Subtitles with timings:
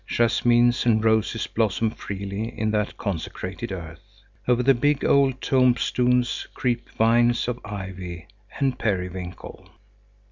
[0.07, 4.23] Jasmines and roses blossom freely in that consecrated earth.
[4.47, 8.25] Over the big old tombstones creep vines of ivy
[8.59, 9.69] and periwinkle.